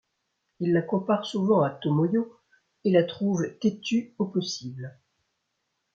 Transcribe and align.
Il 0.61 0.73
la 0.73 0.81
compare 0.81 1.27
souvent 1.27 1.61
à 1.61 1.69
Tomoyo, 1.69 2.35
et 2.85 2.89
la 2.89 3.03
trouve 3.03 3.55
têtue 3.59 4.15
au 4.17 4.25
possible. 4.25 4.97